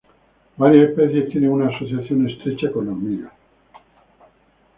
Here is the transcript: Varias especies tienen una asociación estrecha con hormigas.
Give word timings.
Varias 0.57 0.89
especies 0.89 1.29
tienen 1.29 1.51
una 1.51 1.67
asociación 1.67 2.27
estrecha 2.27 2.71
con 2.71 2.87
hormigas. 2.89 3.31